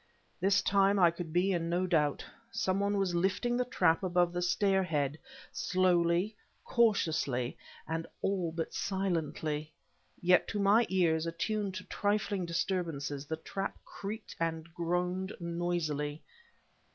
[0.39, 4.33] This time I could be in no doubt; some one was lifting the trap above
[4.33, 5.19] the stairhead
[5.51, 7.55] slowly, cautiously,
[7.87, 9.71] and all but silently.
[10.19, 16.23] Yet to my ears, attuned to trifling disturbances, the trap creaked and groaned noisily.